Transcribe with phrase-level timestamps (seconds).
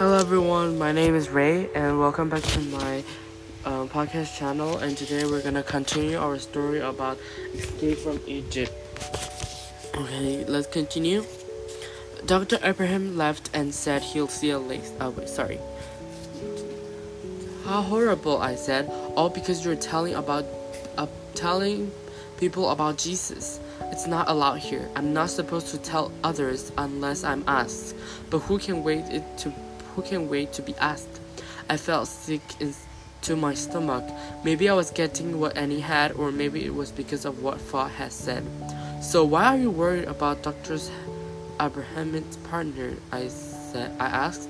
[0.00, 0.78] Hello, everyone.
[0.78, 3.04] My name is Ray, and welcome back to my
[3.66, 4.78] um, podcast channel.
[4.78, 7.18] And today we're gonna continue our story about
[7.52, 8.72] escape from Egypt.
[9.94, 11.22] Okay, let's continue.
[12.24, 12.58] Dr.
[12.62, 14.90] Abraham left and said he'll see you later.
[15.02, 15.60] Oh, wait, sorry.
[17.66, 18.38] How horrible!
[18.38, 18.90] I said.
[19.16, 20.46] All because you're telling about,
[20.96, 21.92] uh, telling
[22.38, 23.60] people about Jesus.
[23.92, 24.88] It's not allowed here.
[24.96, 27.94] I'm not supposed to tell others unless I'm asked.
[28.30, 29.52] But who can wait it to
[29.94, 31.20] who can wait to be asked?
[31.68, 32.74] I felt sick in,
[33.22, 34.04] to my stomach.
[34.44, 37.90] Maybe I was getting what Annie had, or maybe it was because of what Fuad
[37.90, 38.44] had said.
[39.02, 40.78] So why are you worried about Dr.
[41.60, 42.94] Abraham's partner?
[43.12, 43.92] I said.
[43.98, 44.48] I asked.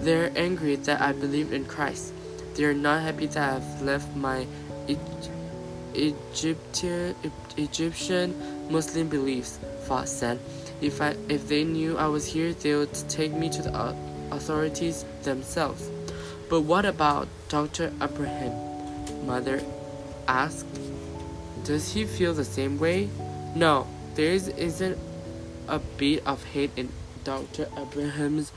[0.00, 2.12] They're angry that I believed in Christ.
[2.54, 4.46] They're not happy that I've left my
[5.94, 7.14] Egyptian
[7.56, 8.34] Egyptian
[8.70, 9.58] Muslim beliefs.
[9.86, 10.38] Fuad said.
[10.80, 13.74] If I if they knew I was here, they would take me to the
[14.30, 15.88] authorities themselves.
[16.48, 17.92] But what about Dr.
[18.02, 18.52] Abraham?
[19.26, 19.62] Mother
[20.26, 20.66] asked.
[21.64, 23.08] Does he feel the same way?
[23.54, 24.98] No, there isn't
[25.68, 26.88] a bit of hate in
[27.24, 27.68] Dr.
[27.78, 28.52] Abraham's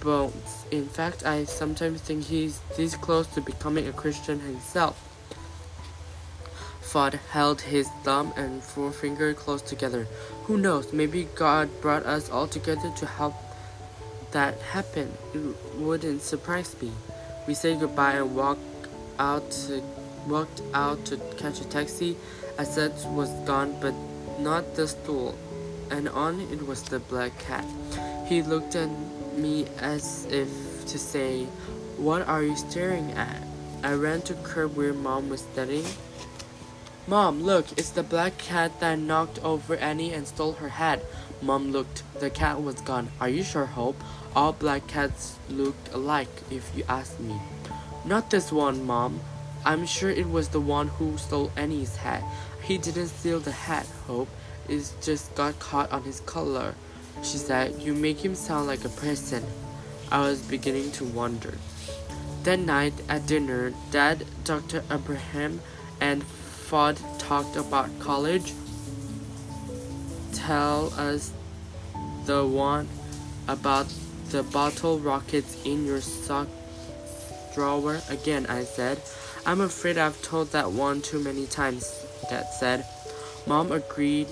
[0.00, 0.64] bones.
[0.70, 5.02] In fact, I sometimes think he's this close to becoming a Christian himself.
[6.80, 10.06] Fuad held his thumb and forefinger close together.
[10.44, 10.92] Who knows?
[10.92, 13.34] Maybe God brought us all together to help
[14.36, 15.40] that happened, It
[15.78, 16.92] wouldn't surprise me.
[17.48, 18.60] We said goodbye and walked
[19.18, 19.82] out to,
[20.28, 22.18] walked out to catch a taxi.
[22.58, 23.94] Asad was gone, but
[24.38, 25.34] not the stool,
[25.90, 27.64] and on it was the black cat.
[28.26, 28.90] He looked at
[29.38, 30.50] me as if
[30.88, 31.46] to say,
[31.96, 33.40] What are you staring at?
[33.82, 35.86] I ran to curb where mom was standing.
[37.08, 41.00] Mom, look, it's the black cat that knocked over Annie and stole her hat.
[41.42, 42.02] Mom looked.
[42.20, 43.08] The cat was gone.
[43.20, 43.96] Are you sure, Hope?
[44.34, 47.38] All black cats looked alike, if you ask me.
[48.04, 49.20] Not this one, Mom.
[49.64, 52.22] I'm sure it was the one who stole Annie's hat.
[52.62, 54.28] He didn't steal the hat, Hope.
[54.68, 56.74] It just got caught on his collar.
[57.22, 59.44] She said, You make him sound like a person.
[60.10, 61.54] I was beginning to wonder.
[62.44, 64.84] That night at dinner, Dad, Dr.
[64.90, 65.60] Abraham,
[66.00, 68.52] and Fuad talked about college.
[70.46, 71.32] Tell us
[72.24, 72.86] the one
[73.48, 73.92] about
[74.30, 76.46] the bottle rockets in your sock
[77.52, 79.02] drawer again, I said.
[79.44, 82.86] I'm afraid I've told that one too many times, Dad said.
[83.48, 84.28] Mom agreed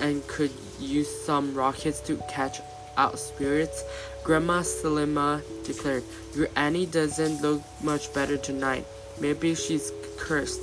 [0.00, 2.60] and could use some rockets to catch
[2.96, 3.82] out spirits.
[4.22, 6.04] Grandma Salima declared,
[6.36, 8.86] Your Annie doesn't look much better tonight.
[9.20, 10.60] Maybe she's cursed.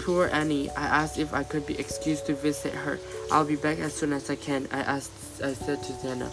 [0.00, 0.68] Poor Annie.
[0.70, 2.98] I asked if I could be excused to visit her.
[3.32, 5.10] I'll be back as soon as I can, I asked
[5.42, 6.30] I said to Zena.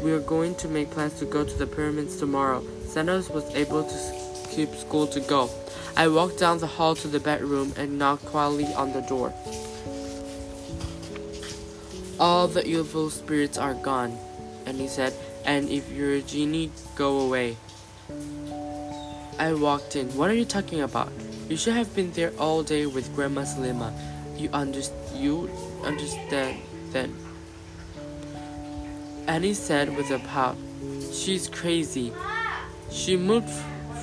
[0.00, 2.64] We are going to make plans to go to the pyramids tomorrow.
[2.86, 5.50] Zena was able to keep school to go.
[5.94, 9.34] I walked down the hall to the bedroom and knocked quietly on the door.
[12.18, 14.16] All the evil spirits are gone,
[14.64, 15.12] and he said,
[15.44, 17.58] and if you're a genie, go away.
[19.38, 20.08] I walked in.
[20.16, 21.12] What are you talking about?
[21.50, 23.92] You should have been there all day with Grandma Salima.
[24.38, 24.80] You, under-
[25.14, 25.50] you
[25.84, 26.62] understand
[26.92, 27.14] then.
[29.26, 30.56] Annie said with a pout.
[31.12, 32.12] She's crazy.
[32.90, 33.50] She moved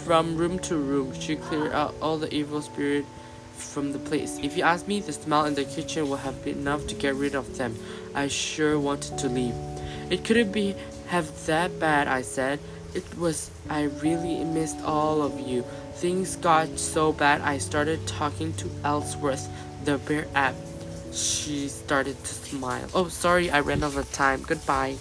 [0.03, 1.19] from room to room.
[1.19, 3.05] She cleared out all the evil spirit
[3.53, 4.37] from the place.
[4.43, 7.15] If you ask me, the smell in the kitchen would have been enough to get
[7.15, 7.75] rid of them.
[8.13, 9.55] I sure wanted to leave.
[10.09, 10.75] It couldn't be
[11.07, 12.59] have that bad, I said.
[12.93, 15.63] It was I really missed all of you.
[15.95, 19.47] Things got so bad I started talking to Ellsworth,
[19.85, 20.55] the bear app.
[21.13, 22.89] She started to smile.
[22.93, 24.41] Oh, sorry, I ran out of time.
[24.41, 24.97] Goodbye.